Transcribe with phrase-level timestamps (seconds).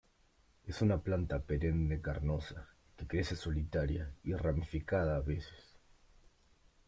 [0.71, 2.65] Es una planta perenne carnosa
[2.97, 5.75] que crece solitaria y ramificada a veces.